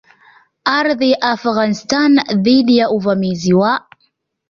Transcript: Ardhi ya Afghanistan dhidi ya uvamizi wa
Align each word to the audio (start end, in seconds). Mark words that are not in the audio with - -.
Ardhi 0.79 1.11
ya 1.11 1.17
Afghanistan 1.21 2.17
dhidi 2.43 2.77
ya 2.77 2.89
uvamizi 2.89 3.53
wa 3.53 3.87